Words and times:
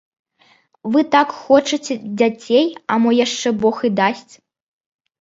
Вы 0.95 1.03
так 1.17 1.35
хочаце 1.43 1.99
дзяцей, 2.17 2.67
а 2.91 3.01
мо 3.07 3.17
яшчэ 3.25 3.49
бог 3.63 3.75
і 3.87 3.97
дасць. 4.05 4.31